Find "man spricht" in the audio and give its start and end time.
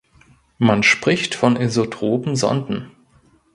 0.57-1.35